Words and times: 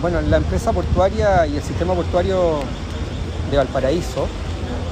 Bueno, 0.00 0.22
la 0.22 0.38
empresa 0.38 0.72
portuaria 0.72 1.46
y 1.46 1.56
el 1.56 1.62
sistema 1.62 1.92
portuario 1.92 2.60
de 3.50 3.56
Valparaíso 3.58 4.26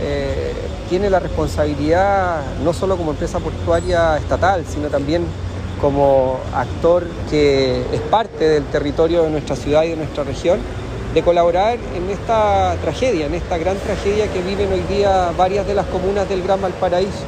eh, 0.00 0.54
tiene 0.88 1.10
la 1.10 1.20
responsabilidad, 1.20 2.40
no 2.64 2.72
solo 2.72 2.96
como 2.96 3.10
empresa 3.10 3.38
portuaria 3.38 4.16
estatal, 4.16 4.64
sino 4.66 4.88
también 4.88 5.26
como 5.78 6.40
actor 6.54 7.06
que 7.28 7.82
es 7.92 8.00
parte 8.00 8.48
del 8.48 8.64
territorio 8.64 9.24
de 9.24 9.30
nuestra 9.30 9.56
ciudad 9.56 9.82
y 9.82 9.90
de 9.90 9.96
nuestra 9.96 10.24
región, 10.24 10.60
de 11.12 11.22
colaborar 11.22 11.76
en 11.94 12.08
esta 12.08 12.74
tragedia, 12.80 13.26
en 13.26 13.34
esta 13.34 13.58
gran 13.58 13.76
tragedia 13.76 14.32
que 14.32 14.40
viven 14.40 14.72
hoy 14.72 14.84
día 14.88 15.32
varias 15.36 15.66
de 15.66 15.74
las 15.74 15.84
comunas 15.86 16.26
del 16.30 16.42
Gran 16.42 16.62
Valparaíso, 16.62 17.26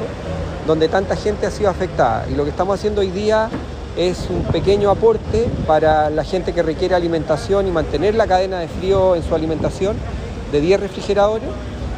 donde 0.65 0.89
tanta 0.89 1.15
gente 1.15 1.45
ha 1.45 1.51
sido 1.51 1.69
afectada. 1.69 2.25
Y 2.27 2.33
lo 2.33 2.43
que 2.43 2.49
estamos 2.49 2.79
haciendo 2.79 3.01
hoy 3.01 3.11
día 3.11 3.51
es 3.97 4.27
un 4.29 4.43
pequeño 4.43 4.91
aporte 4.91 5.47
para 5.65 6.09
la 6.09 6.23
gente 6.23 6.53
que 6.53 6.61
requiere 6.61 6.93
alimentación 6.93 7.67
y 7.67 7.71
mantener 7.71 8.13
la 8.15 8.27
cadena 8.27 8.59
de 8.59 8.67
frío 8.67 9.15
en 9.15 9.23
su 9.23 9.33
alimentación 9.33 9.97
de 10.51 10.61
10 10.61 10.79
refrigeradores, 10.79 11.49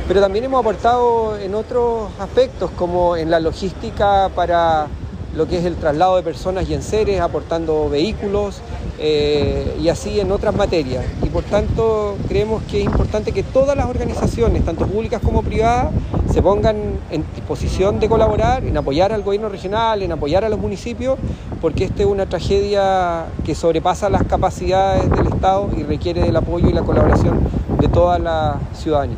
pero 0.07 0.21
también 0.21 0.45
hemos 0.45 0.61
aportado 0.61 1.37
en 1.37 1.53
otros 1.53 2.09
aspectos 2.19 2.71
como 2.71 3.17
en 3.17 3.29
la 3.29 3.39
logística 3.39 4.29
para 4.33 4.87
lo 5.35 5.47
que 5.47 5.57
es 5.57 5.65
el 5.65 5.75
traslado 5.75 6.15
de 6.15 6.23
personas 6.23 6.69
y 6.69 6.73
enseres, 6.73 7.21
aportando 7.21 7.89
vehículos 7.89 8.61
eh, 8.99 9.77
y 9.81 9.89
así 9.89 10.19
en 10.19 10.31
otras 10.31 10.55
materias. 10.55 11.05
Y 11.23 11.27
por 11.27 11.43
tanto 11.43 12.17
creemos 12.27 12.63
que 12.63 12.79
es 12.79 12.85
importante 12.85 13.31
que 13.31 13.43
todas 13.43 13.77
las 13.77 13.87
organizaciones, 13.87 14.65
tanto 14.65 14.87
públicas 14.87 15.21
como 15.23 15.43
privadas, 15.43 15.91
se 16.31 16.41
pongan 16.41 16.77
en 17.11 17.23
disposición 17.35 17.99
de 17.99 18.09
colaborar, 18.09 18.63
en 18.63 18.75
apoyar 18.77 19.11
al 19.11 19.23
gobierno 19.23 19.49
regional, 19.49 20.01
en 20.01 20.11
apoyar 20.11 20.43
a 20.45 20.49
los 20.49 20.59
municipios, 20.59 21.17
porque 21.61 21.85
esta 21.85 22.03
es 22.03 22.07
una 22.07 22.25
tragedia 22.25 23.25
que 23.45 23.55
sobrepasa 23.55 24.09
las 24.09 24.23
capacidades 24.23 25.09
del 25.09 25.27
Estado 25.27 25.69
y 25.77 25.83
requiere 25.83 26.21
del 26.21 26.35
apoyo 26.35 26.69
y 26.69 26.73
la 26.73 26.81
colaboración 26.81 27.39
de 27.79 27.87
toda 27.87 28.19
la 28.19 28.59
ciudadanía. 28.73 29.17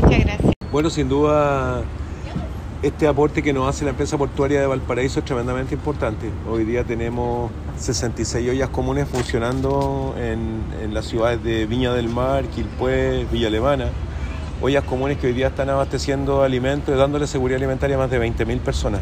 Muchas 0.00 0.20
gracias. 0.20 0.52
Bueno, 0.70 0.90
sin 0.90 1.08
duda 1.08 1.82
este 2.84 3.06
aporte 3.08 3.42
que 3.42 3.54
nos 3.54 3.66
hace 3.66 3.84
la 3.84 3.92
empresa 3.92 4.18
portuaria 4.18 4.60
de 4.60 4.66
Valparaíso 4.66 5.20
es 5.20 5.24
tremendamente 5.24 5.74
importante. 5.74 6.30
Hoy 6.46 6.64
día 6.64 6.84
tenemos 6.84 7.50
66 7.78 8.50
ollas 8.50 8.68
comunes 8.68 9.08
funcionando 9.08 10.14
en, 10.18 10.92
las 10.92 11.06
ciudades 11.06 11.42
de 11.42 11.64
Viña 11.64 11.94
del 11.94 12.10
Mar, 12.10 12.44
Quilpué, 12.44 13.26
Villa 13.32 13.48
Alemana. 13.48 13.86
Ollas 14.60 14.84
comunes 14.84 15.16
que 15.16 15.28
hoy 15.28 15.32
día 15.32 15.46
están 15.46 15.70
abasteciendo 15.70 16.42
alimentos 16.42 16.94
y 16.94 16.98
dándole 16.98 17.26
seguridad 17.26 17.56
alimentaria 17.56 17.96
a 17.96 18.00
más 18.00 18.10
de 18.10 18.20
20.000 18.20 18.60
personas. 18.60 19.00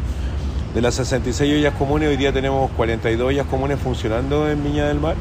De 0.73 0.81
las 0.81 0.95
66 0.95 1.59
ollas 1.59 1.73
comunes, 1.73 2.07
hoy 2.07 2.15
día 2.15 2.31
tenemos 2.31 2.71
42 2.71 3.27
ollas 3.27 3.47
comunes 3.47 3.79
funcionando 3.79 4.49
en 4.49 4.63
Viña 4.63 4.87
del 4.87 5.01
Mar, 5.01 5.15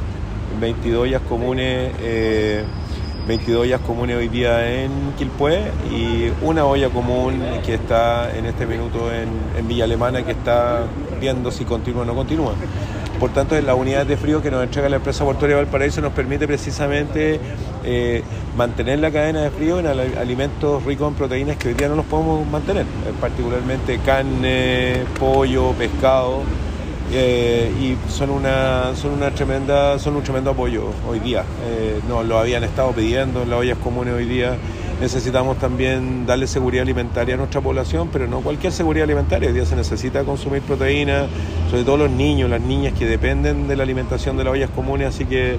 22 0.60 1.02
ollas 1.02 1.22
comunes 1.28 1.92
eh, 2.00 2.62
22 3.26 3.62
ollas 3.62 3.80
comunes 3.82 4.16
hoy 4.16 4.28
día 4.28 4.82
en 4.82 4.90
Quilpué 5.16 5.70
y 5.90 6.32
una 6.42 6.64
olla 6.64 6.88
común 6.88 7.40
que 7.64 7.74
está 7.74 8.36
en 8.36 8.46
este 8.46 8.66
minuto 8.66 9.10
en, 9.12 9.30
Villa 9.68 9.84
Alemana 9.84 10.24
que 10.24 10.32
está 10.32 10.86
viendo 11.20 11.52
si 11.52 11.64
continúa 11.64 12.02
o 12.02 12.04
no 12.04 12.16
continúa. 12.16 12.54
Por 13.20 13.30
tanto, 13.30 13.60
la 13.60 13.76
unidad 13.76 14.06
de 14.06 14.16
frío 14.16 14.42
que 14.42 14.50
nos 14.50 14.64
entrega 14.64 14.88
la 14.88 14.96
empresa 14.96 15.24
portuaria 15.24 15.56
Valparaíso 15.56 16.00
nos 16.00 16.12
permite 16.12 16.48
precisamente 16.48 17.38
eh, 17.84 18.24
mantener 18.56 18.98
la 18.98 19.12
cadena 19.12 19.42
de 19.42 19.50
frío 19.50 19.78
en 19.78 19.86
alimentos 19.86 20.82
ricos 20.84 21.08
en 21.08 21.14
proteínas 21.14 21.56
que 21.56 21.68
hoy 21.68 21.74
día 21.74 21.88
no 21.88 21.94
los 21.94 22.06
podemos 22.06 22.44
mantener, 22.48 22.86
particularmente 23.20 23.98
carne, 23.98 25.04
pollo, 25.20 25.70
pescado 25.72 26.40
eh, 27.14 27.70
y 27.78 28.10
son 28.10 28.30
una, 28.30 28.94
son 28.96 29.12
una 29.12 29.30
tremenda, 29.30 29.98
son 29.98 30.16
un 30.16 30.22
tremendo 30.22 30.50
apoyo 30.50 30.86
hoy 31.06 31.18
día. 31.18 31.44
Eh, 31.66 32.00
nos 32.08 32.24
lo 32.24 32.38
habían 32.38 32.64
estado 32.64 32.92
pidiendo 32.92 33.42
en 33.42 33.50
las 33.50 33.58
ollas 33.58 33.78
comunes 33.78 34.14
hoy 34.14 34.24
día. 34.24 34.56
Necesitamos 35.00 35.58
también 35.58 36.24
darle 36.24 36.46
seguridad 36.46 36.82
alimentaria 36.82 37.34
a 37.34 37.38
nuestra 37.38 37.60
población, 37.60 38.08
pero 38.12 38.26
no 38.28 38.40
cualquier 38.40 38.72
seguridad 38.72 39.04
alimentaria. 39.04 39.48
Hoy 39.48 39.54
día 39.54 39.66
se 39.66 39.76
necesita 39.76 40.24
consumir 40.24 40.62
proteínas, 40.62 41.26
sobre 41.70 41.84
todo 41.84 41.98
los 41.98 42.10
niños, 42.10 42.48
las 42.48 42.60
niñas 42.60 42.94
que 42.98 43.04
dependen 43.04 43.68
de 43.68 43.76
la 43.76 43.82
alimentación 43.82 44.36
de 44.38 44.44
las 44.44 44.52
ollas 44.54 44.70
comunes, 44.70 45.08
así 45.08 45.26
que 45.26 45.58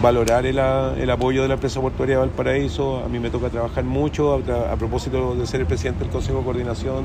valorar 0.00 0.46
el, 0.46 0.58
el, 0.58 1.10
apoyo 1.10 1.42
de 1.42 1.48
la 1.48 1.54
empresa 1.54 1.80
portuaria 1.80 2.16
de 2.16 2.20
Valparaíso. 2.20 3.04
A 3.04 3.08
mí 3.08 3.18
me 3.18 3.30
toca 3.30 3.50
trabajar 3.50 3.84
mucho 3.84 4.34
a, 4.34 4.76
propósito 4.76 5.34
de 5.34 5.46
ser 5.46 5.60
el 5.60 5.66
presidente 5.66 6.04
del 6.04 6.12
Consejo 6.12 6.38
de 6.38 6.44
Coordinación 6.44 7.04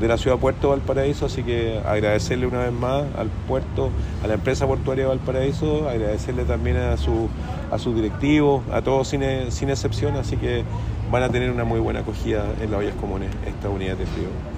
de 0.00 0.08
la 0.08 0.16
ciudad 0.16 0.38
Puerto 0.38 0.70
Valparaíso, 0.70 1.26
así 1.26 1.42
que 1.42 1.78
agradecerle 1.86 2.46
una 2.46 2.60
vez 2.60 2.72
más 2.72 3.04
al 3.18 3.28
puerto, 3.46 3.90
a 4.24 4.26
la 4.26 4.34
empresa 4.34 4.66
portuaria 4.66 5.06
Valparaíso, 5.06 5.88
agradecerle 5.88 6.44
también 6.44 6.78
a 6.78 6.96
su, 6.96 7.28
a 7.70 7.78
sus 7.78 7.94
directivos, 7.94 8.62
a 8.72 8.80
todos 8.80 9.08
sin, 9.08 9.22
sin 9.52 9.68
excepción, 9.68 10.16
así 10.16 10.36
que 10.36 10.64
van 11.12 11.22
a 11.22 11.28
tener 11.28 11.50
una 11.50 11.64
muy 11.64 11.80
buena 11.80 12.00
acogida 12.00 12.46
en 12.62 12.70
las 12.70 12.80
ollas 12.80 12.94
comunes 12.94 13.30
esta 13.46 13.68
unidad 13.68 13.96
de 13.96 14.06
frío. 14.06 14.50